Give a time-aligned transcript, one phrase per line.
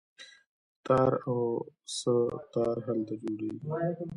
[0.85, 1.37] تار او
[1.97, 2.13] سه
[2.53, 3.57] تار هلته جوړیږي.